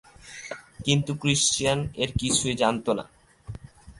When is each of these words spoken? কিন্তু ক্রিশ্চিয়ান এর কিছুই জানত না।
কিন্তু 0.85 1.11
ক্রিশ্চিয়ান 1.15 1.79
এর 1.95 2.09
কিছুই 2.19 2.55
জানত 2.55 2.85
না। 2.97 3.05